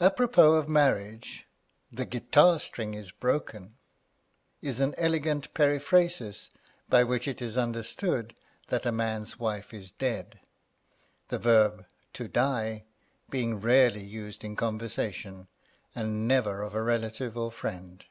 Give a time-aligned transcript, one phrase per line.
[0.00, 1.46] Apropos of marriage,
[1.92, 3.76] the guitar string is broken,
[4.62, 6.48] is an elegant periphrasis
[6.88, 8.32] by which it is understood
[8.68, 10.40] that a man's wife is dead,
[11.28, 11.84] the verb
[12.14, 12.84] "to die"
[13.28, 15.48] being rarely used in conversation,
[15.94, 18.06] and never of a relative or friend.